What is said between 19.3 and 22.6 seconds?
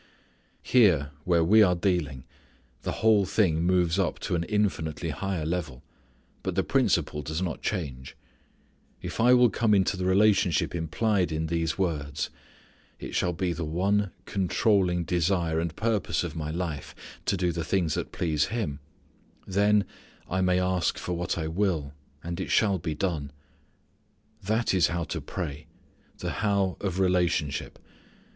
then I may ask for what I will, and it